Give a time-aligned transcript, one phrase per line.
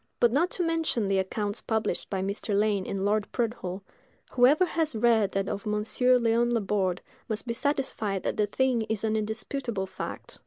[0.19, 2.57] But not to mention the accounts published by Mr.
[2.57, 3.83] Lane and Lord Prudhoe,
[4.31, 9.03] whoever has read that of Monsieur Léon Laborde must be satisfied that the thing is
[9.03, 10.39] an indisputable fact.